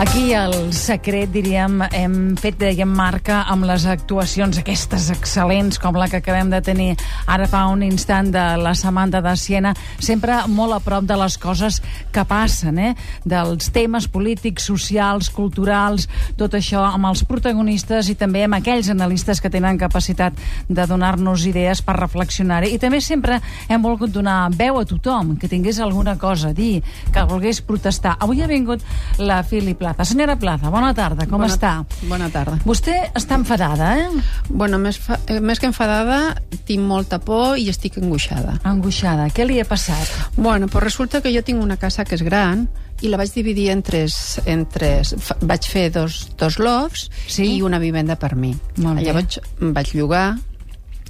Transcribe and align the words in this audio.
Aquí 0.00 0.32
el 0.32 0.72
secret, 0.72 1.28
diríem, 1.28 1.82
hem 1.92 2.14
fet, 2.40 2.54
dèiem, 2.56 2.88
marca 2.88 3.42
amb 3.52 3.66
les 3.68 3.82
actuacions 3.84 4.56
aquestes 4.56 5.10
excel·lents 5.12 5.76
com 5.76 5.98
la 6.00 6.06
que 6.08 6.22
acabem 6.22 6.48
de 6.48 6.60
tenir 6.64 6.94
ara 7.28 7.44
fa 7.44 7.66
un 7.68 7.82
instant 7.84 8.30
de 8.32 8.44
la 8.56 8.72
Samantha 8.72 9.20
de 9.20 9.34
Siena, 9.36 9.74
sempre 10.00 10.38
molt 10.48 10.72
a 10.72 10.78
prop 10.80 11.04
de 11.04 11.18
les 11.20 11.36
coses 11.36 11.82
que 12.14 12.24
passen, 12.24 12.78
eh? 12.80 12.94
dels 13.28 13.68
temes 13.74 14.06
polítics, 14.08 14.70
socials, 14.70 15.28
culturals, 15.36 16.08
tot 16.40 16.56
això 16.56 16.86
amb 16.86 17.10
els 17.10 17.20
protagonistes 17.28 18.08
i 18.08 18.16
també 18.16 18.46
amb 18.46 18.56
aquells 18.56 18.88
analistes 18.88 19.44
que 19.44 19.52
tenen 19.52 19.76
capacitat 19.76 20.40
de 20.64 20.88
donar-nos 20.88 21.44
idees 21.44 21.84
per 21.84 21.98
reflexionar-hi. 22.00 22.72
I 22.72 22.80
també 22.80 23.02
sempre 23.04 23.36
hem 23.68 23.84
volgut 23.84 24.16
donar 24.16 24.48
veu 24.56 24.80
a 24.80 24.88
tothom 24.88 25.36
que 25.36 25.52
tingués 25.52 25.76
alguna 25.76 26.16
cosa 26.16 26.54
a 26.54 26.56
dir, 26.56 26.80
que 27.12 27.28
volgués 27.28 27.60
protestar. 27.60 28.16
Avui 28.16 28.40
ha 28.40 28.48
vingut 28.48 28.80
la 29.20 29.42
Fili 29.44 29.76
Plaza. 29.94 30.12
Senyora 30.12 30.36
Plaza, 30.40 30.70
bona 30.70 30.92
tarda, 30.94 31.26
com 31.26 31.40
bona, 31.40 31.52
està? 31.52 31.72
Bona 32.08 32.28
tarda. 32.32 32.58
Vostè 32.64 32.96
està 33.14 33.36
enfadada, 33.38 33.92
eh? 34.00 34.08
Bueno, 34.48 34.78
més, 34.78 34.98
fa, 34.98 35.18
eh, 35.26 35.40
més 35.40 35.60
que 35.60 35.66
enfadada, 35.70 36.36
tinc 36.66 36.82
molta 36.86 37.18
por 37.18 37.58
i 37.58 37.68
estic 37.70 37.98
angoixada. 37.98 38.58
Angoixada. 38.64 39.28
Què 39.34 39.46
li 39.46 39.60
ha 39.60 39.64
passat? 39.68 40.08
Bueno, 40.36 40.68
pues 40.68 40.84
resulta 40.84 41.20
que 41.20 41.32
jo 41.34 41.42
tinc 41.42 41.62
una 41.62 41.76
casa 41.76 42.04
que 42.04 42.14
és 42.14 42.22
gran 42.22 42.68
i 43.00 43.08
la 43.08 43.16
vaig 43.16 43.32
dividir 43.32 43.70
en 43.72 43.82
tres... 43.82 44.40
En 44.46 44.66
tres 44.68 45.14
vaig 45.40 45.64
fer 45.66 45.88
dos, 45.94 46.28
dos 46.36 46.58
lofts 46.60 47.08
Sí? 47.26 47.56
i 47.56 47.62
una 47.62 47.78
vivenda 47.78 48.16
per 48.20 48.34
mi. 48.36 48.52
Molt 48.76 49.00
bé. 49.00 49.06
Llavors 49.08 49.40
vaig 49.60 49.94
llogar 49.96 50.36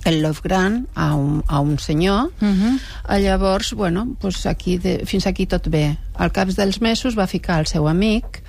el 0.04 0.22
loft 0.22 0.42
gran 0.42 0.86
a 0.94 1.14
un, 1.14 1.44
a 1.46 1.60
un 1.60 1.78
senyor 1.78 2.30
Uh 2.40 2.46
-huh. 2.46 2.80
Eh, 3.08 3.20
Llavors, 3.22 3.72
bueno, 3.74 4.16
pues 4.20 4.46
aquí 4.46 4.78
de, 4.78 5.04
fins 5.06 5.26
aquí 5.26 5.46
tot 5.46 5.68
bé. 5.68 5.98
Al 6.14 6.32
cap 6.32 6.48
dels 6.48 6.80
mesos 6.80 7.18
va 7.18 7.26
ficar 7.26 7.60
el 7.60 7.66
seu 7.66 7.88
amic 7.88 8.42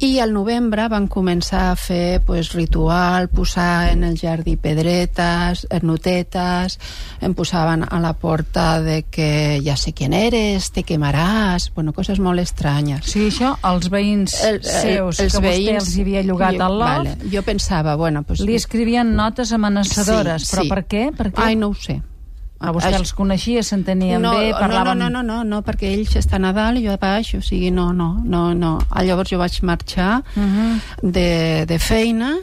i 0.00 0.18
al 0.18 0.32
novembre 0.32 0.86
van 0.88 1.06
començar 1.12 1.66
a 1.70 1.76
fer 1.76 2.22
pues, 2.24 2.54
ritual, 2.56 3.28
posar 3.28 3.90
en 3.92 4.04
el 4.08 4.16
jardí 4.16 4.56
pedretes, 4.56 5.66
eh, 5.68 5.80
notetes, 5.84 6.78
em 7.20 7.34
posaven 7.36 7.84
a 7.84 8.00
la 8.00 8.14
porta 8.16 8.80
de 8.80 9.02
que 9.12 9.60
ja 9.64 9.76
sé 9.76 9.92
quién 9.92 10.14
eres, 10.16 10.70
te 10.72 10.84
quemaràs, 10.88 11.70
bueno, 11.74 11.92
coses 11.92 12.20
molt 12.20 12.40
estranyes. 12.40 13.04
Sí, 13.12 13.26
això, 13.28 13.52
els 13.68 13.90
veïns 13.92 14.38
seus, 14.40 15.20
que 15.20 15.28
vostè 15.36 15.76
els 15.76 15.92
havia 16.00 16.24
llogat 16.24 16.56
jo, 16.56 16.64
al 16.64 16.78
loft, 16.80 16.90
Vale, 16.90 17.32
jo 17.32 17.44
pensava, 17.44 17.96
bueno, 18.00 18.24
pues, 18.24 18.40
li 18.40 18.56
escrivien 18.56 19.12
notes 19.16 19.52
amenaçadores. 19.52 20.48
Sí, 20.48 20.54
però 20.54 20.64
sí. 20.64 20.72
per 20.72 20.84
què? 20.86 21.10
Per 21.16 21.28
què? 21.34 21.50
Ai, 21.50 21.60
no 21.60 21.74
ho 21.74 21.76
sé. 21.76 22.00
A 22.60 22.72
vostè 22.76 22.92
els 22.98 23.14
coneixia, 23.16 23.62
s'entenien 23.64 24.20
no, 24.20 24.34
bé, 24.36 24.50
parlaven... 24.52 24.98
No, 24.98 25.08
no, 25.08 25.22
no, 25.22 25.38
no, 25.40 25.44
no, 25.48 25.62
perquè 25.64 25.88
ells 25.94 26.12
estan 26.20 26.44
a 26.44 26.52
dalt 26.52 26.78
i 26.78 26.84
jo 26.84 26.92
a 26.92 26.98
baix, 27.00 27.32
o 27.38 27.40
sigui, 27.40 27.70
no, 27.72 27.86
no, 27.96 28.10
no, 28.20 28.52
no. 28.54 28.74
Ah, 28.90 29.02
Llavors 29.06 29.32
jo 29.32 29.38
vaig 29.40 29.62
marxar 29.62 30.22
Uh 30.36 30.42
-huh. 30.42 30.80
de, 31.02 31.64
de 31.66 31.78
feina 31.78 32.36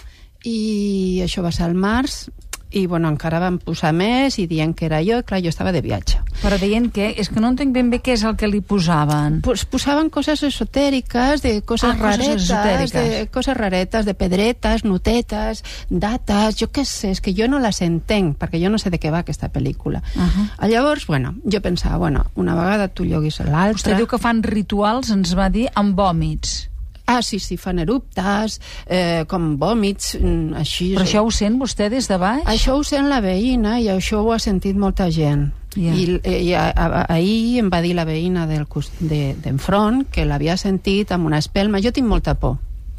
i 0.44 1.22
això 1.24 1.42
va 1.44 1.52
ser 1.52 1.66
al 1.66 1.76
març 1.76 2.30
i 2.72 2.86
bueno, 2.86 3.10
encara 3.10 3.40
van 3.40 3.58
posar 3.60 3.94
més 3.96 4.38
i 4.40 4.48
dient 4.48 4.74
que 4.76 4.86
era 4.86 5.00
jo, 5.06 5.20
i 5.20 5.24
clar, 5.24 5.42
jo 5.44 5.50
estava 5.50 5.72
de 5.72 5.82
viatge. 5.82 6.20
Però 6.42 6.58
deien 6.60 6.90
que... 6.92 7.14
És 7.18 7.30
que 7.30 7.40
no 7.40 7.50
entenc 7.50 7.74
ben 7.74 7.90
bé 7.90 8.00
què 8.04 8.14
és 8.14 8.24
el 8.28 8.36
que 8.38 8.48
li 8.48 8.62
posaven. 8.62 9.42
Pues 9.42 9.66
posaven 9.66 10.10
coses 10.10 10.44
esotèriques, 10.44 11.42
de 11.42 11.62
coses 11.62 11.90
Ah, 11.90 11.98
coses 11.98 12.18
raretes, 12.18 12.44
esotèriques. 12.44 12.94
de 12.94 13.28
coses 13.34 13.58
raretes, 13.58 14.06
de 14.06 14.14
pedretes, 14.14 14.84
notetes, 14.86 15.64
dates, 15.90 16.56
jo 16.60 16.68
què 16.68 16.86
sé, 16.86 17.12
és 17.16 17.22
que 17.22 17.34
jo 17.34 17.48
no 17.48 17.60
les 17.60 17.82
entenc, 17.82 18.38
perquè 18.38 18.62
jo 18.62 18.70
no 18.70 18.78
sé 18.78 18.92
de 18.94 19.00
què 19.00 19.12
va 19.12 19.24
aquesta 19.26 19.50
pel·lícula. 19.52 20.04
Uh 20.16 20.22
-huh. 20.22 20.70
Llavors, 20.70 21.08
bueno, 21.08 21.36
jo 21.52 21.62
pensava, 21.62 21.98
bueno, 21.98 22.26
una 22.36 22.56
vegada 22.56 22.88
tu 22.88 23.04
lloguis 23.06 23.40
l'altra... 23.40 23.74
Vostè 23.78 23.96
diu 23.98 24.08
que 24.08 24.18
fan 24.18 24.44
rituals, 24.44 25.10
ens 25.10 25.36
va 25.38 25.50
dir, 25.50 25.70
amb 25.74 25.96
vòmits. 25.98 26.67
Ah, 27.08 27.22
sí, 27.24 27.40
sí, 27.40 27.56
fan 27.56 27.80
eruptes, 27.80 28.60
eh, 28.86 29.24
com 29.32 29.54
vòmits, 29.60 30.18
mm, 30.20 30.58
així... 30.60 30.90
Però 30.98 31.06
això 31.06 31.24
ho 31.24 31.32
sent 31.32 31.56
vostè 31.56 31.88
des 31.90 32.10
de 32.12 32.18
baix? 32.20 32.44
Això 32.52 32.76
ho 32.76 32.84
sent 32.84 33.08
la 33.08 33.22
veïna 33.24 33.78
i 33.80 33.88
això 33.94 34.20
ho 34.26 34.34
ha 34.36 34.40
sentit 34.44 34.76
molta 34.76 35.08
gent. 35.08 35.48
Ja. 35.78 35.94
I, 35.96 36.18
i 36.20 36.52
a, 36.58 36.68
a, 36.68 37.06
ahir 37.14 37.62
em 37.62 37.72
va 37.72 37.80
dir 37.86 37.94
la 37.96 38.04
veïna 38.04 38.44
d'enfront 38.50 40.02
de, 40.04 40.10
que 40.12 40.26
l'havia 40.28 40.58
sentit 40.60 41.14
amb 41.16 41.30
una 41.32 41.40
espelma. 41.40 41.80
Jo 41.80 41.94
tinc 41.96 42.10
molta 42.12 42.36
por. 42.36 42.58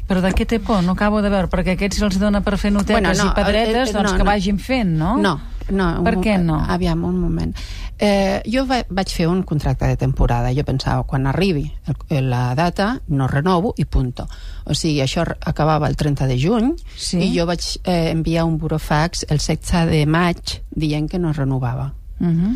Però 0.09 0.23
de 0.25 0.33
què 0.33 0.47
té 0.49 0.57
por? 0.57 0.81
No 0.81 0.95
acabo 0.97 1.21
de 1.21 1.29
veure, 1.29 1.51
perquè 1.51 1.75
aquests 1.77 2.01
els 2.01 2.17
dona 2.17 2.41
per 2.41 2.57
fer 2.57 2.71
notetes 2.73 2.97
Bueno, 2.97 3.13
no, 3.13 3.29
i 3.29 3.35
pedretes, 3.37 3.91
eh, 3.91 3.91
eh, 3.91 3.93
doncs 3.93 4.09
no, 4.09 4.17
que 4.17 4.25
no. 4.25 4.29
vagin 4.31 4.57
fent, 4.57 4.95
no? 4.97 5.17
No, 5.21 5.35
no. 5.71 6.03
Per 6.03 6.15
què 6.21 6.37
no? 6.41 6.59
Aviam, 6.67 7.03
un 7.05 7.19
moment. 7.19 7.53
Eh, 7.99 8.41
jo 8.47 8.63
va, 8.65 8.79
vaig 8.89 9.11
fer 9.11 9.27
un 9.27 9.43
contracte 9.43 9.87
de 9.87 9.97
temporada. 9.99 10.53
Jo 10.55 10.63
pensava, 10.63 11.03
quan 11.03 11.27
arribi 11.27 11.65
el, 12.09 12.29
la 12.29 12.55
data, 12.55 13.01
no 13.07 13.27
renovo 13.27 13.73
i 13.77 13.85
punto. 13.85 14.27
O 14.65 14.73
sigui, 14.73 15.01
això 15.03 15.25
acabava 15.39 15.87
el 15.87 15.97
30 15.99 16.27
de 16.27 16.39
juny 16.39 16.73
Sí. 16.95 17.19
i 17.19 17.31
jo 17.37 17.45
vaig 17.45 17.63
eh, 17.83 18.11
enviar 18.11 18.45
un 18.45 18.57
burofax 18.57 19.25
el 19.29 19.37
16 19.39 19.89
de 19.91 20.05
maig 20.05 20.61
dient 20.71 21.09
que 21.09 21.19
no 21.19 21.33
renovava. 21.33 21.93
Uh 22.19 22.27
-huh. 22.27 22.53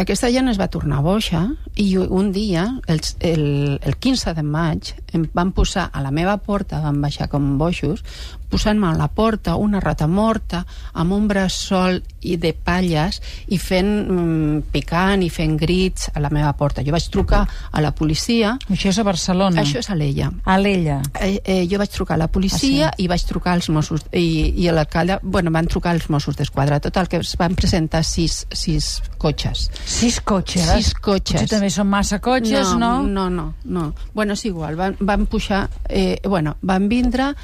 Aquesta 0.00 0.30
gent 0.30 0.48
es 0.48 0.58
va 0.60 0.68
tornar 0.68 1.02
boixa 1.02 1.42
i 1.74 1.96
un 1.98 2.30
dia, 2.32 2.62
el, 2.86 3.00
el, 3.20 3.80
el 3.82 3.96
15 3.96 4.34
de 4.34 4.42
maig, 4.42 4.94
em 5.12 5.26
van 5.34 5.50
posar 5.52 5.90
a 5.92 6.00
la 6.00 6.10
meva 6.10 6.36
porta, 6.38 6.80
van 6.80 7.00
baixar 7.02 7.28
com 7.28 7.58
boixos, 7.58 8.04
posant-me 8.50 8.88
a 8.90 8.94
la 8.98 9.08
porta 9.08 9.56
una 9.56 9.80
rata 9.80 10.06
morta 10.10 10.64
amb 10.92 11.12
un 11.16 11.28
bressol 11.30 12.00
i 12.26 12.36
de 12.36 12.52
palles 12.52 13.20
i 13.48 13.58
fent 13.58 13.88
mm, 14.10 14.58
picant 14.74 15.22
i 15.24 15.30
fent 15.32 15.56
grits 15.60 16.10
a 16.14 16.20
la 16.20 16.28
meva 16.34 16.52
porta. 16.58 16.82
Jo 16.84 16.92
vaig 16.92 17.06
trucar 17.12 17.46
a 17.70 17.80
la 17.80 17.92
policia, 17.96 18.56
Això 18.68 18.90
és 18.90 18.98
a 18.98 19.04
Barcelona. 19.06 19.62
això 19.62 19.78
és 19.80 19.88
a 19.90 19.94
l'ella. 19.96 20.30
A 20.44 20.58
l'ella. 20.58 21.00
Eh, 21.20 21.40
eh, 21.44 21.66
jo 21.70 21.78
vaig 21.78 21.90
trucar 21.94 22.14
a 22.18 22.24
la 22.24 22.28
policia 22.28 22.90
Ah, 22.90 22.94
i 22.98 23.06
vaig 23.08 23.22
trucar 23.28 23.52
als 23.54 23.68
Mossos 23.68 24.02
i, 24.12 24.52
i 24.56 24.68
a 24.68 24.72
l'alcalde, 24.72 25.18
bueno, 25.22 25.50
van 25.50 25.66
trucar 25.66 25.92
als 25.92 26.08
Mossos 26.10 26.36
d'Esquadra 26.36 26.80
total 26.80 27.08
que 27.08 27.18
es 27.20 27.36
van 27.38 27.54
presentar 27.54 28.02
sis, 28.04 28.46
sis 28.52 29.02
cotxes 29.18 29.68
Sis 29.84 30.20
cotxes. 30.20 30.66
Sis 30.70 30.94
cotxes. 30.94 31.40
Potser 31.42 31.48
també 31.50 31.68
són 31.70 31.88
massa 31.88 32.18
cotxes, 32.20 32.74
no? 32.80 33.02
No, 33.06 33.28
no, 33.30 33.54
no. 33.64 33.92
Bueno, 34.14 34.32
és 34.32 34.44
igual, 34.48 34.76
van, 34.76 34.96
van 35.00 35.26
pujar... 35.26 35.68
Eh, 35.88 36.20
bueno, 36.26 36.56
van 36.62 36.88
vindre, 36.88 37.34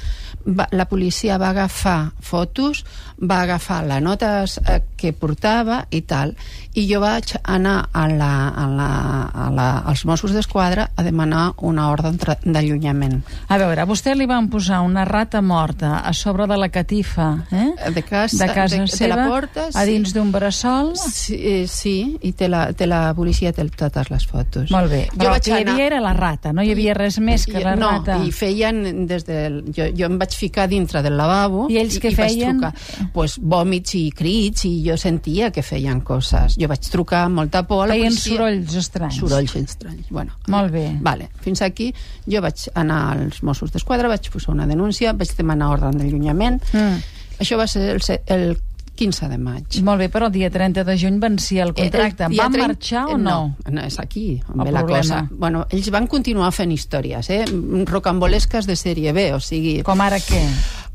va, 0.45 0.67
la 0.71 0.85
policia 0.85 0.96
va 0.97 1.49
agafar 1.49 2.11
fotos, 2.21 2.83
va 3.21 3.41
agafar 3.43 3.83
la 3.87 3.99
nota 3.99 4.43
eh, 4.45 4.81
que 4.97 5.11
portava 5.13 5.85
i 5.89 6.01
tal, 6.01 6.35
i 6.77 6.83
jo 6.89 6.99
vaig 7.01 7.35
anar 7.43 7.89
a 7.93 8.07
la, 8.07 8.31
a 8.49 8.65
la, 8.69 8.89
a 9.33 9.47
la, 9.53 9.67
als 9.89 10.03
Mossos 10.05 10.31
d'Esquadra 10.35 10.89
a 10.95 11.03
demanar 11.03 11.53
una 11.65 11.89
ordre 11.89 12.11
d'allunyament. 12.43 13.21
A 13.49 13.57
veure, 13.57 13.81
a 13.81 13.85
vostè 13.89 14.13
li 14.15 14.27
van 14.29 14.49
posar 14.49 14.81
una 14.85 15.03
rata 15.05 15.41
morta 15.41 16.01
a 16.05 16.13
sobre 16.13 16.45
de 16.47 16.57
la 16.57 16.69
catifa, 16.69 17.45
eh? 17.51 17.91
De 17.93 18.03
casa, 18.03 18.45
de 18.45 18.53
casa 18.53 18.75
de, 18.77 18.81
de 18.85 18.87
seva, 18.97 19.15
la 19.15 19.27
porta, 19.29 19.67
a 19.73 19.85
dins 19.85 20.13
d'un 20.13 20.31
bressol. 20.31 20.93
Sí, 20.97 21.37
eh, 21.37 21.65
sí 21.67 22.17
i 22.21 22.33
té 22.37 22.47
la, 22.49 22.67
té 22.77 22.85
la 22.87 23.13
policia 23.17 23.53
té 23.53 23.65
totes 23.69 24.09
les 24.13 24.25
fotos. 24.29 24.69
Molt 24.73 24.91
bé, 24.91 25.03
Jo 25.11 25.17
però 25.17 25.29
el 25.31 25.35
vaig 25.37 25.43
que 25.47 25.51
hi 25.51 25.61
anar- 25.61 25.73
havia 25.73 25.85
era 25.87 26.01
la 26.01 26.13
rata, 26.13 26.53
no 26.53 26.61
hi 26.65 26.71
havia 26.75 26.93
res 26.97 27.17
més 27.19 27.45
que 27.49 27.59
la 27.63 27.75
no, 27.75 27.89
rata. 27.97 28.19
i 28.25 28.31
feien 28.31 29.05
des 29.09 29.25
del... 29.27 29.63
Jo, 29.73 29.89
jo 29.97 30.05
em 30.07 30.17
vaig 30.21 30.33
ficar 30.37 30.67
dintre 30.87 31.03
del 31.03 31.17
lavabo 31.19 31.67
I 31.69 31.77
ells 31.83 31.99
vaig 31.99 32.15
feien? 32.15 32.57
trucar, 32.61 32.73
pues, 33.13 33.35
vòmits 33.43 33.93
i 33.99 34.05
crits 34.15 34.63
i 34.65 34.71
jo 34.87 34.95
sentia 34.97 35.51
que 35.51 35.61
feien 35.61 35.99
coses. 36.01 36.55
Jo 36.57 36.69
vaig 36.71 36.87
trucar 36.89 37.25
amb 37.27 37.35
molta 37.43 37.65
por 37.67 37.83
a 37.83 37.87
la 37.91 37.97
Feien 37.97 38.13
policia. 38.15 38.37
sorolls 38.37 38.75
estranys. 38.79 39.19
Sorolls 39.19 39.55
estranys. 39.59 40.07
Bueno, 40.09 40.33
Molt 40.47 40.71
bé. 40.71 40.85
Vale, 41.01 41.29
fins 41.43 41.61
aquí 41.61 41.91
jo 42.25 42.41
vaig 42.41 42.69
anar 42.73 43.01
als 43.17 43.43
Mossos 43.43 43.71
d'Esquadra, 43.75 44.07
vaig 44.07 44.31
posar 44.31 44.55
una 44.55 44.65
denúncia, 44.67 45.11
vaig 45.13 45.35
demanar 45.35 45.69
ordre 45.75 45.91
d'allunyament. 45.91 46.61
Mm. 46.71 47.03
Això 47.43 47.57
va 47.59 47.67
ser 47.67 47.91
el, 47.97 48.01
el 48.33 48.57
15 48.97 49.27
de 49.29 49.37
maig. 49.37 49.75
Molt 49.85 49.99
bé, 50.01 50.07
però 50.09 50.25
el 50.25 50.31
dia 50.33 50.49
30 50.49 50.83
de 50.83 50.95
juny 50.97 51.19
vencia 51.21 51.63
el 51.67 51.73
contracte. 51.75 52.23
El 52.25 52.31
dia 52.33 52.43
Van 52.47 52.53
30 52.55 52.67
marxar 52.67 53.03
o 53.11 53.13
eh, 53.13 53.17
no? 53.21 53.55
No, 53.69 53.81
és 53.85 53.99
aquí 54.01 54.41
on 54.49 54.61
El 54.61 54.65
ve 54.65 54.71
la 54.71 54.79
problema. 54.81 55.03
cosa. 55.21 55.27
Bueno, 55.37 55.67
ells 55.69 55.91
van 55.93 56.07
continuar 56.07 56.49
fent 56.51 56.71
històries, 56.73 57.29
eh? 57.29 57.43
rocambolesques 57.85 58.65
de 58.65 58.75
sèrie 58.75 59.13
B, 59.13 59.27
o 59.35 59.39
sigui... 59.39 59.81
Com 59.85 60.01
ara 60.01 60.17
què? 60.17 60.41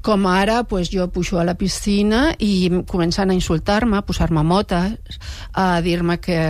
Com 0.03 0.27
ara, 0.27 0.65
pues, 0.65 0.91
jo 0.91 1.07
pujo 1.15 1.39
a 1.39 1.45
la 1.47 1.55
piscina 1.55 2.33
i 2.43 2.69
començant 2.91 3.31
a 3.31 3.35
insultar-me, 3.39 4.01
a 4.01 4.03
posar-me 4.03 4.43
motes, 4.43 5.19
a 5.55 5.81
dir-me 5.81 6.19
que, 6.19 6.41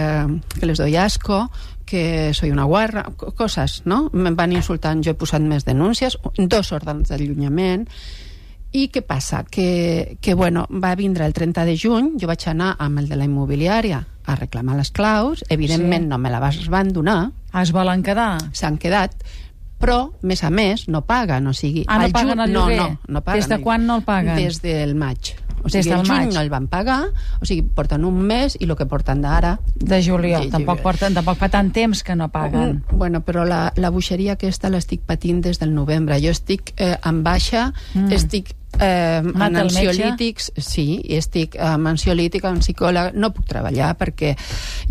que 0.59 0.67
les 0.67 0.79
doy 0.81 0.97
asco, 0.97 1.51
que 1.85 2.33
soy 2.33 2.51
una 2.51 2.65
guarra, 2.65 3.03
co- 3.15 3.35
coses, 3.37 3.83
no? 3.85 4.07
Em 4.15 4.33
van 4.39 4.55
insultant, 4.57 5.03
jo 5.05 5.13
he 5.13 5.19
posat 5.21 5.45
més 5.45 5.67
denúncies, 5.69 6.17
dos 6.39 6.73
ordres 6.73 7.11
d'allunyament, 7.11 7.85
i 8.73 8.87
què 8.89 9.03
passa? 9.05 9.43
Que, 9.45 10.17
que 10.25 10.33
bueno, 10.33 10.65
va 10.73 10.95
vindre 10.97 11.27
el 11.29 11.35
30 11.37 11.67
de 11.69 11.77
juny, 11.77 12.15
jo 12.17 12.31
vaig 12.31 12.49
anar 12.49 12.71
amb 12.81 13.03
el 13.03 13.11
de 13.11 13.19
la 13.21 13.27
immobiliària 13.29 14.01
a 14.25 14.37
reclamar 14.39 14.79
les 14.79 14.89
claus, 14.97 15.45
evidentment 15.53 16.07
Sí. 16.07 16.09
no 16.09 16.17
me 16.17 16.31
la 16.33 16.41
vas- 16.41 16.69
van 16.73 16.89
donar, 16.97 17.33
es 17.61 17.73
volen 17.77 18.03
quedar? 18.03 18.39
s'han 18.57 18.79
quedat, 18.79 19.13
però, 19.83 19.99
més 20.23 20.45
a 20.47 20.51
més, 20.55 20.87
no 20.89 21.03
paguen, 21.05 21.47
o 21.51 21.53
sigui... 21.53 21.83
Ah, 21.89 21.99
no 21.99 22.05
al 22.09 22.13
paguen 22.15 22.41
el 22.47 22.53
no, 22.55 22.61
lloguer? 22.69 22.79
No, 22.79 23.01
no 23.09 23.21
paguen 23.27 23.41
Des 23.43 23.49
de 23.51 23.57
el- 23.59 23.63
quan 23.67 23.87
no 23.87 23.97
el 24.01 24.05
paguen? 24.07 24.37
Des 24.39 24.63
del 24.63 24.95
maig. 24.95 25.35
O 25.65 25.69
sigui, 25.71 25.85
del 25.91 26.01
el 26.01 26.07
juny 26.07 26.09
maig. 26.25 26.33
no 26.35 26.41
el 26.41 26.49
van 26.51 26.65
pagar, 26.67 27.05
o 27.41 27.45
sigui, 27.47 27.63
porten 27.63 28.05
un 28.05 28.17
mes 28.27 28.57
i 28.59 28.65
el 28.67 28.75
que 28.79 28.87
porten 28.91 29.21
d'ara... 29.23 29.59
De 29.77 30.01
juliol. 30.03 30.49
Sí, 30.49 30.51
tampoc, 30.51 30.81
porten, 30.83 31.15
tampoc 31.15 31.39
fa 31.39 31.49
tant 31.53 31.71
temps 31.75 32.03
que 32.03 32.17
no 32.19 32.31
paguen. 32.35 32.81
Mm, 32.89 32.97
Bueno, 32.99 33.21
però 33.23 33.45
la, 33.47 33.73
la 33.77 33.91
boixeria 33.95 34.33
aquesta 34.35 34.71
l'estic 34.71 35.03
patint 35.07 35.41
des 35.45 35.61
del 35.63 35.75
novembre. 35.75 36.19
Jo 36.23 36.31
estic 36.35 36.73
eh, 36.79 36.97
en 37.05 37.23
baixa, 37.23 37.73
Mm. 37.95 38.07
mm. 38.09 38.13
estic 38.19 38.55
eh, 38.81 39.23
en 39.23 39.57
ansiolítics, 39.57 40.53
sí, 40.57 41.03
estic 41.17 41.57
amb 41.61 41.93
ansiolítica, 41.93 42.49
amb 42.51 42.63
psicòleg, 42.65 43.15
no 43.15 43.33
puc 43.35 43.47
treballar 43.51 43.93
perquè 43.99 44.35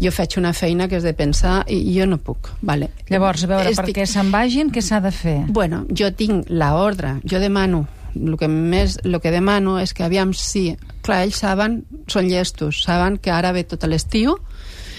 jo 0.01 0.11
faig 0.11 0.37
una 0.41 0.53
feina 0.53 0.87
que 0.87 0.99
és 0.99 1.03
de 1.07 1.13
pensar 1.17 1.61
i 1.71 1.81
jo 1.97 2.05
no 2.09 2.17
puc, 2.21 2.51
vale. 2.61 2.91
Llavors, 3.09 3.43
a 3.45 3.51
veure, 3.53 3.71
Estic- 3.71 3.91
perquè 3.91 4.05
se'n 4.09 4.31
vagin, 4.31 4.71
què 4.71 4.81
s'ha 4.81 5.01
de 5.01 5.11
fer? 5.11 5.39
Bueno, 5.47 5.85
jo 5.89 6.11
tinc 6.13 6.49
la 6.49 6.75
ordre, 6.75 7.19
jo 7.23 7.39
demano 7.39 7.87
el 8.15 8.35
que 8.37 8.47
més 8.51 8.97
el 9.05 9.19
que 9.23 9.31
demano 9.31 9.77
és 9.79 9.93
que 9.95 10.03
aviam 10.03 10.33
si 10.35 10.75
clar, 11.01 11.21
ells 11.23 11.37
saben, 11.39 11.85
són 12.11 12.27
llestos 12.27 12.81
saben 12.83 13.15
que 13.17 13.31
ara 13.31 13.53
ve 13.55 13.63
tot 13.63 13.85
l'estiu 13.87 14.35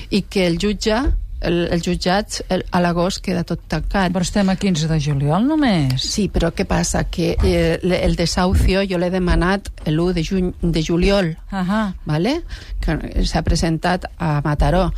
i 0.09 0.23
que 0.23 0.47
el 0.47 0.57
jutge 0.57 0.97
el, 1.43 1.69
el 1.75 1.83
jutjat 1.83 2.41
el, 2.49 2.65
a 2.71 2.81
l'agost 2.81 3.21
queda 3.25 3.43
tot 3.45 3.61
tancat 3.69 4.13
Però 4.15 4.23
estem 4.25 4.49
a 4.53 4.57
15 4.57 4.89
de 4.91 4.99
juliol 5.01 5.47
només. 5.47 6.03
Sí, 6.03 6.29
però 6.33 6.53
què 6.55 6.65
passa? 6.69 7.05
Que 7.11 7.37
eh, 7.43 7.79
el 7.83 8.17
desahucio 8.17 8.83
jo 8.89 8.99
l'he 8.99 9.11
demanat 9.11 9.69
l'1 9.87 10.13
de, 10.17 10.25
juny, 10.25 10.53
de 10.63 10.83
juliol, 10.87 11.37
Ahà. 11.51 11.95
¿vale? 12.05 12.43
que 12.81 13.25
s'ha 13.27 13.43
presentat 13.43 14.07
a 14.19 14.41
Mataró. 14.45 14.89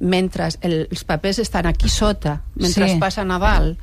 Mentre 0.00 0.50
el, 0.60 0.86
els 0.90 1.04
papers 1.08 1.38
estan 1.40 1.66
aquí 1.66 1.88
sota, 1.88 2.42
mentre 2.54 2.84
Sí. 2.86 2.94
sí. 2.94 3.00
passa 3.00 3.24
Nadal, 3.24 3.76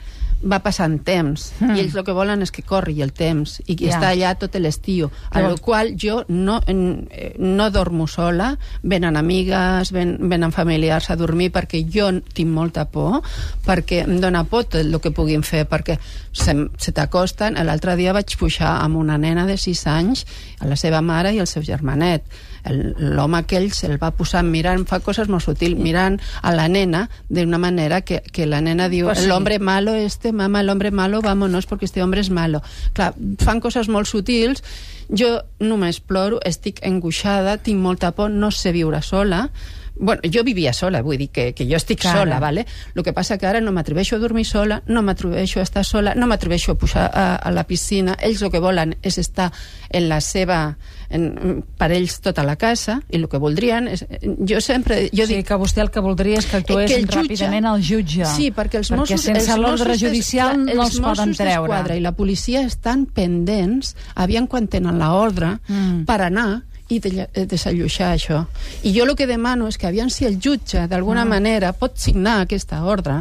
va 0.43 0.59
passant 0.59 0.99
temps 1.03 1.53
Mm. 1.59 1.75
i 1.75 1.79
ells 1.79 1.95
el 1.95 2.03
que 2.03 2.11
volen 2.11 2.41
és 2.41 2.51
que 2.51 2.61
corri 2.63 3.01
el 3.01 3.13
temps 3.13 3.61
i 3.65 3.75
que 3.75 3.87
Ja. 3.87 3.97
està 3.97 4.09
allà 4.11 4.35
tot 4.37 4.55
l'estiu 4.59 5.09
a 5.31 5.41
lo 5.41 5.57
qual 5.57 5.93
jo 5.97 6.25
no, 6.27 6.59
eh, 6.67 7.35
no 7.39 7.69
dormo 7.71 8.07
sola 8.07 8.57
venen 8.83 9.15
amigues, 9.17 9.91
ven, 9.91 10.17
venen 10.29 10.51
familiars 10.51 11.09
a 11.09 11.15
dormir 11.15 11.51
perquè 11.51 11.83
jo 11.89 12.09
tinc 12.33 12.49
molta 12.49 12.85
por 12.85 13.21
perquè 13.65 14.03
em 14.03 14.19
dóna 14.19 14.43
por 14.43 14.65
tot 14.65 14.81
el 14.81 14.99
que 14.99 15.11
puguin 15.11 15.43
fer 15.43 15.65
perquè 15.67 15.97
se, 16.31 16.53
se 16.77 16.91
t'acosten 16.91 17.55
l'altre 17.65 17.95
dia 17.95 18.13
vaig 18.13 18.35
pujar 18.37 18.81
amb 18.83 18.97
una 18.97 19.17
nena 19.17 19.45
de 19.45 19.57
6 19.57 19.87
anys 19.87 20.25
a 20.59 20.67
la 20.67 20.75
seva 20.75 21.01
mare 21.01 21.33
i 21.33 21.39
el 21.39 21.47
seu 21.47 21.63
germanet 21.63 22.23
l'home 22.69 23.37
aquell 23.37 23.71
se'l 23.75 23.97
va 24.01 24.11
posar 24.15 24.43
mirant, 24.47 24.85
fa 24.87 25.01
coses 25.03 25.27
molt 25.27 25.43
sutil, 25.43 25.75
mirant 25.75 26.19
a 26.41 26.53
la 26.55 26.67
nena 26.71 27.09
d'una 27.29 27.59
manera 27.59 28.01
que, 28.01 28.21
que 28.31 28.47
la 28.47 28.61
nena 28.61 28.89
diu 28.89 29.07
Pues 29.07 29.19
sí. 29.19 29.25
el 29.25 29.31
hombre 29.31 29.59
malo 29.59 29.95
este, 29.95 30.31
mama, 30.31 30.61
el 30.61 30.69
hombre 30.69 30.91
malo, 30.91 31.21
vámonos 31.21 31.65
porque 31.65 31.85
este 31.85 32.03
hombre 32.03 32.21
es 32.21 32.29
malo. 32.29 32.61
Clar, 32.93 33.13
fan 33.39 33.59
coses 33.59 33.89
molt 33.89 34.07
sutils, 34.07 34.63
jo 35.09 35.41
només 35.59 35.99
ploro, 35.99 36.39
estic 36.45 36.79
angoixada, 36.85 37.57
tinc 37.57 37.79
molta 37.81 38.13
por, 38.15 38.31
no 38.31 38.51
sé 38.51 38.71
viure 38.71 39.01
sola, 39.01 39.49
Bueno, 39.95 40.21
jo 40.25 40.43
vivia 40.43 40.73
sola, 40.73 41.03
vull 41.05 41.17
dir 41.21 41.29
que, 41.29 41.53
que 41.53 41.67
jo 41.69 41.75
estic 41.77 42.01
Cara. 42.01 42.19
sola, 42.21 42.39
¿vale? 42.39 42.65
El 42.95 43.03
que 43.03 43.13
passa 43.13 43.37
que 43.37 43.45
ara 43.45 43.61
no 43.61 43.71
m'atreveixo 43.71 44.15
a 44.15 44.19
dormir 44.19 44.45
sola, 44.45 44.81
no 44.87 45.03
m'atreveixo 45.05 45.59
a 45.59 45.63
estar 45.63 45.83
sola, 45.85 46.15
no 46.15 46.25
m'atreveixo 46.27 46.71
a 46.71 46.75
pujar 46.75 47.11
a, 47.13 47.35
a 47.35 47.51
la 47.51 47.63
piscina. 47.69 48.15
Ells 48.19 48.41
el 48.41 48.49
que 48.51 48.59
volen 48.59 48.95
és 49.03 49.17
estar 49.21 49.51
en 49.89 50.09
la 50.09 50.19
seva... 50.21 50.77
En, 51.13 51.61
per 51.77 51.91
ells 51.93 52.15
tota 52.25 52.41
la 52.41 52.55
casa, 52.57 52.95
i 53.13 53.19
el 53.19 53.27
que 53.29 53.37
voldrien 53.37 53.87
és... 53.91 54.01
Jo 54.49 54.57
sempre... 54.65 55.11
Jo 55.13 55.23
o 55.23 55.27
sigui 55.29 55.43
dic, 55.43 55.47
que 55.51 55.59
vostè 55.61 55.83
el 55.85 55.91
que 55.93 56.01
voldria 56.01 56.39
és 56.41 56.47
que 56.49 56.57
actués 56.57 56.89
que 56.89 56.97
el 56.97 57.05
jutge- 57.05 57.19
ràpidament 57.27 57.67
al 57.69 57.83
jutge. 57.85 58.25
Sí, 58.33 58.49
perquè 58.49 58.81
els 58.81 58.89
perquè 58.89 58.97
Mossos... 59.03 59.21
sense 59.21 59.51
els 59.53 59.61
l'ordre 59.61 59.93
d'Es- 59.93 60.01
judicial 60.07 60.55
clar, 60.57 60.75
no 60.75 60.87
els 60.87 60.97
poden 60.97 61.29
Mossos 61.35 61.37
treure. 61.37 61.97
i 61.97 62.01
la 62.01 62.15
policia 62.17 62.65
estan 62.65 63.05
pendents, 63.05 63.93
aviam 64.15 64.47
quan 64.49 64.65
tenen 64.67 64.97
l'ordre, 64.97 65.59
Mm. 65.69 66.05
per 66.09 66.21
anar 66.25 66.63
i 66.93 66.99
de, 66.99 67.27
eh, 67.33 67.45
desalluixar 67.49 68.13
això. 68.15 68.45
I 68.83 68.93
jo 68.97 69.05
el 69.05 69.15
que 69.15 69.27
demano 69.27 69.67
és 69.67 69.77
que 69.77 69.87
aviam 69.87 70.09
si 70.09 70.25
el 70.25 70.39
jutge, 70.39 70.87
d'alguna 70.87 71.25
Mm. 71.25 71.29
manera, 71.29 71.73
pot 71.73 71.97
signar 71.97 72.41
aquesta 72.41 72.83
ordre. 72.83 73.13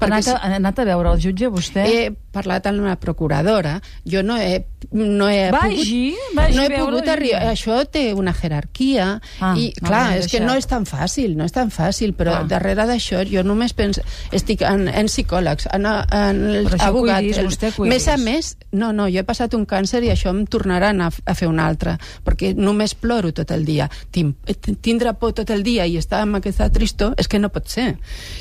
Ha 0.00 0.04
anat, 0.06 0.24
si, 0.24 0.30
a, 0.30 0.36
ha 0.36 0.54
anat 0.56 0.78
a 0.78 0.84
veure 0.84 1.12
el 1.12 1.20
jutge, 1.20 1.48
vostè? 1.48 1.86
he 1.86 2.10
parlat 2.38 2.66
amb 2.70 2.86
la 2.86 2.96
procuradora, 3.02 3.76
jo 4.06 4.22
no 4.22 4.38
he, 4.38 4.62
no 4.94 5.26
he 5.28 5.50
Vagi, 5.50 6.14
pogut, 6.14 6.36
vagi 6.38 6.56
no 6.56 6.62
he 6.64 6.70
pogut 6.78 7.08
arribar. 7.10 7.42
Això 7.52 7.80
té 7.90 8.06
una 8.14 8.32
jerarquia 8.32 9.08
Ah, 9.40 9.52
i, 9.58 9.72
clar, 9.74 10.16
és 10.18 10.26
que 10.30 10.38
deixat. 10.38 10.46
no 10.46 10.54
és 10.58 10.66
tan 10.70 10.86
fàcil, 10.86 11.34
no 11.36 11.44
és 11.44 11.52
tan 11.52 11.70
fàcil, 11.74 12.14
però 12.16 12.38
Ah. 12.38 12.44
darrere 12.48 12.86
d'això 12.86 13.24
jo 13.28 13.42
només 13.42 13.72
penso, 13.74 14.02
estic 14.32 14.62
en, 14.62 14.86
en 14.88 15.06
psicòlegs, 15.10 15.66
en, 15.74 15.86
en 15.86 16.68
abogat. 16.80 17.20
cuidis, 17.22 17.38
vostè 17.44 17.72
cuidis. 17.74 17.94
Més 17.94 18.08
a 18.08 18.16
més, 18.16 18.52
no, 18.72 18.92
no, 18.92 19.08
jo 19.10 19.18
he 19.20 19.24
passat 19.26 19.54
un 19.58 19.66
càncer 19.66 20.02
i 20.04 20.10
això 20.14 20.30
em 20.30 20.44
tornaran 20.46 21.00
a, 21.02 21.10
a 21.26 21.34
fer 21.34 21.48
un 21.50 21.58
altre, 21.60 21.96
perquè 22.24 22.54
només 22.56 22.94
ploro 22.94 23.32
tot 23.34 23.50
el 23.50 23.64
dia. 23.64 23.88
Tin, 24.14 24.34
tindre 24.80 25.14
por 25.18 25.32
tot 25.34 25.50
el 25.50 25.62
dia 25.66 25.86
i 25.86 25.96
estar 25.98 26.22
amb 26.22 26.38
aquesta 26.38 26.70
tristor 26.70 27.14
és 27.18 27.26
que 27.28 27.38
no 27.42 27.48
pot 27.50 27.66
ser. 27.68 27.96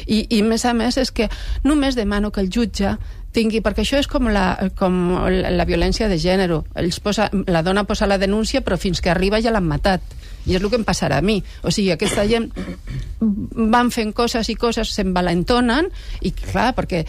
I, 0.06 0.26
i 0.38 0.42
més 0.44 0.66
a 0.66 0.74
més 0.78 0.98
és 1.02 1.12
que 1.12 1.30
només 1.64 1.96
demano 1.96 2.32
que 2.32 2.42
el 2.42 2.50
jutge 2.54 2.98
tingui, 3.38 3.62
perquè 3.62 3.86
això 3.86 4.02
és 4.02 4.10
com 4.10 4.28
la, 4.34 4.48
com 4.80 4.98
la, 5.30 5.66
violència 5.70 6.10
de 6.10 6.18
gènere. 6.22 6.64
Ells 6.82 6.98
posa, 7.06 7.30
la 7.46 7.62
dona 7.64 7.86
posa 7.86 8.10
la 8.10 8.18
denúncia, 8.18 8.64
però 8.66 8.80
fins 8.82 9.00
que 9.06 9.14
arriba 9.14 9.40
ja 9.46 9.54
l'han 9.54 9.70
matat. 9.70 10.02
I 10.48 10.56
és 10.56 10.62
el 10.64 10.70
que 10.72 10.78
em 10.80 10.86
passarà 10.88 11.18
a 11.22 11.26
mi. 11.26 11.42
O 11.68 11.72
sigui, 11.76 11.92
aquesta 11.94 12.24
gent 12.30 12.50
van 13.22 13.90
fent 13.92 14.14
coses 14.16 14.48
i 14.50 14.56
coses, 14.60 14.94
s'envalentonen, 14.96 15.90
i 16.24 16.32
clar, 16.36 16.72
perquè 16.78 17.04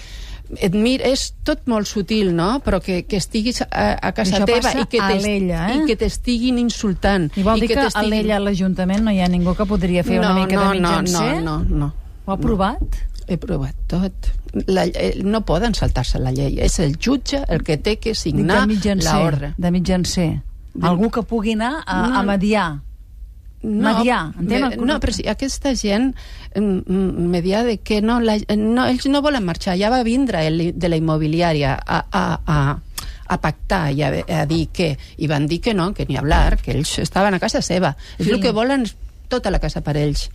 et 0.64 0.72
mir, 0.72 0.98
és 1.04 1.26
tot 1.44 1.66
molt 1.68 1.86
sutil, 1.86 2.30
no? 2.34 2.54
Però 2.64 2.80
que, 2.80 3.02
que 3.06 3.18
estiguis 3.20 3.60
a, 3.66 3.66
a 4.00 4.12
casa 4.16 4.40
teva 4.48 4.72
i 4.80 4.86
que 4.88 5.00
a 5.00 5.10
t'est- 5.12 5.26
l'Ella, 5.26 5.66
eh? 5.70 5.76
i 5.76 5.86
que 5.90 5.96
t'estiguin 6.00 6.58
insultant. 6.62 7.28
I 7.36 7.44
vol 7.44 7.60
dir 7.60 7.68
que, 7.68 7.76
a 7.78 7.84
t'estiguin- 7.86 8.14
l'ella 8.14 8.38
a 8.40 8.44
l'Ajuntament 8.46 9.04
no 9.04 9.12
hi 9.12 9.20
ha 9.20 9.28
ningú 9.28 9.54
que 9.58 9.66
podria 9.68 10.04
fer 10.06 10.18
una 10.22 10.32
no, 10.32 10.40
mica 10.40 10.56
no, 10.56 10.70
de 10.72 10.80
no, 10.80 10.94
mitjancer? 10.96 11.42
no, 11.44 11.58
no, 11.68 11.82
no. 11.84 11.92
Ho 12.24 12.32
ha 12.32 12.40
provat? 12.40 12.98
He 13.28 13.36
provat 13.36 13.76
tot. 13.86 14.30
La, 14.66 14.86
eh, 14.86 15.20
no 15.22 15.42
poden 15.44 15.74
saltar-se 15.76 16.18
la 16.18 16.32
llei. 16.32 16.58
És 16.64 16.78
el 16.80 16.96
jutge 16.96 17.42
el 17.48 17.62
que 17.62 17.76
té 17.76 17.98
que 18.00 18.14
signar 18.16 18.66
l'ordre. 18.66 19.54
De 19.58 19.70
mitjancer. 19.70 20.30
Algú 20.80 21.10
que 21.10 21.22
pugui 21.22 21.52
anar 21.52 21.82
a, 21.84 22.06
No. 22.06 22.18
a 22.18 22.22
mediar. 22.22 22.80
Mediar, 23.60 24.32
entén 24.38 24.64
el? 24.64 24.86
No, 24.86 25.00
però 25.02 25.10
si 25.12 25.24
aquesta 25.26 25.72
gent 25.74 26.12
mm, 26.54 26.84
mm, 26.86 27.24
mediar 27.28 27.64
de 27.66 27.78
que 27.82 28.00
no, 28.00 28.20
la, 28.22 28.36
no, 28.56 28.84
ells 28.86 29.08
no 29.10 29.20
volen 29.20 29.42
marxar, 29.44 29.74
ja 29.76 29.90
va 29.90 30.04
vindre 30.06 30.44
el, 30.46 30.60
de 30.78 30.88
la 30.88 30.96
immobiliària 30.96 31.74
a, 31.74 31.98
a, 32.06 32.22
a, 32.46 32.58
a 33.26 33.38
pactar 33.42 33.90
i 33.90 34.04
a, 34.06 34.12
a 34.42 34.44
dir 34.46 34.68
que, 34.72 34.92
i 35.18 35.26
van 35.26 35.48
dir 35.50 35.58
que 35.60 35.74
no, 35.74 35.90
que 35.92 36.06
ni 36.06 36.16
hablar, 36.16 36.60
que 36.62 36.70
ells 36.76 37.00
estaven 37.02 37.34
a 37.34 37.40
casa 37.42 37.60
seva. 37.60 37.96
Sí. 38.16 38.28
És 38.28 38.32
el 38.36 38.40
que 38.40 38.54
volen 38.54 38.86
tota 39.28 39.50
la 39.50 39.58
casa 39.58 39.82
per 39.82 39.96
ells. 39.98 40.28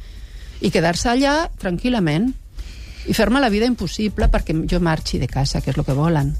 I 0.60 0.70
quedar-se 0.70 1.08
allà 1.10 1.48
tranquil·lament 1.64 2.34
i 3.08 3.14
fer-me 3.14 3.42
la 3.44 3.50
vida 3.54 3.68
impossible 3.70 4.30
perquè 4.32 4.56
jo 4.70 4.80
marxi 4.84 5.20
de 5.20 5.28
casa, 5.28 5.62
que 5.62 5.72
és 5.72 5.78
el 5.78 5.86
que 5.86 5.96
volen. 5.98 6.34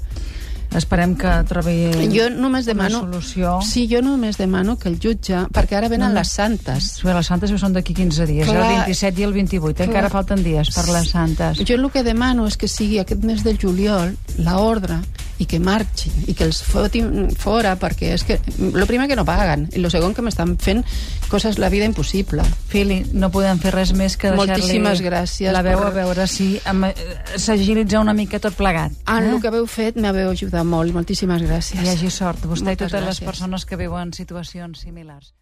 Esperem 0.74 1.12
que 1.14 1.30
trobi 1.46 1.74
Jo 2.10 2.26
només 2.34 2.66
demano... 2.66 3.04
una 3.04 3.12
solució. 3.12 3.58
Sí, 3.62 3.84
jo 3.90 4.00
només 4.02 4.38
demano 4.40 4.74
que 4.80 4.88
el 4.90 4.96
jutge... 4.98 5.44
Perquè 5.54 5.78
ara 5.78 5.90
venen 5.92 6.10
No, 6.10 6.18
les 6.18 6.32
santes. 6.34 6.88
Bé, 7.04 7.14
les 7.14 7.30
santes 7.30 7.52
són 7.60 7.76
d'aquí 7.76 7.94
15 7.94 8.26
dies, 8.26 8.48
Clar. 8.48 8.64
el 8.64 8.80
27 8.88 9.22
i 9.22 9.28
el 9.28 9.36
28. 9.36 9.76
Clar. 9.76 9.88
Encara 9.88 10.10
falten 10.10 10.42
dies 10.42 10.72
per 10.74 10.88
les 10.90 11.12
santes. 11.14 11.62
Jo 11.62 11.78
el 11.78 11.86
que 11.94 12.02
demano 12.02 12.48
és 12.50 12.58
que 12.58 12.70
sigui 12.70 12.98
aquest 12.98 13.22
mes 13.22 13.44
de 13.46 13.54
juliol 13.60 14.16
la 14.42 14.58
ordre 14.58 14.98
i 15.38 15.46
que 15.50 15.58
marxi 15.58 16.10
i 16.30 16.34
que 16.34 16.44
els 16.46 16.62
fotin 16.62 17.28
fora 17.36 17.74
perquè 17.80 18.12
és 18.14 18.22
que 18.24 18.38
el 18.60 18.86
primer 18.86 19.08
que 19.10 19.16
no 19.18 19.24
paguen 19.26 19.68
i 19.74 19.80
el 19.82 19.90
segon 19.90 20.14
que 20.14 20.22
m'estan 20.22 20.56
fent 20.62 20.84
coses 21.28 21.58
la 21.58 21.68
vida 21.68 21.84
impossible 21.84 22.42
Fili, 22.70 23.00
no 23.12 23.30
podem 23.34 23.58
fer 23.58 23.72
res 23.74 23.92
més 23.92 24.16
que 24.16 24.30
deixar-li 24.30 24.52
Moltíssimes 24.54 25.02
gràcies 25.02 25.52
la 25.52 25.62
veu 25.66 25.78
per- 25.78 25.88
a 25.88 25.90
veure 25.90 26.26
si 26.30 26.60
em- 26.64 26.84
eh, 26.84 26.94
s'agilitza 27.36 28.00
una 28.00 28.14
mica 28.14 28.38
tot 28.38 28.54
plegat. 28.54 28.92
en 29.08 29.24
eh? 29.24 29.30
el 29.34 29.40
que 29.40 29.48
haveu 29.48 29.66
fet 29.66 29.96
m'haveu 29.96 30.30
ajudat 30.30 30.64
molt 30.64 30.94
moltíssimes 30.94 31.42
gràcies 31.42 31.80
Que 31.80 31.86
hi 31.86 31.88
hagi 31.96 32.10
sort, 32.10 32.38
vostè 32.46 32.64
Moltes 32.64 32.74
i 32.74 32.76
totes 32.86 32.92
les 33.00 33.18
gràcies. 33.18 33.26
persones 33.26 33.64
que 33.66 33.76
viuen 33.76 34.12
situacions 34.12 34.78
similars. 34.80 35.34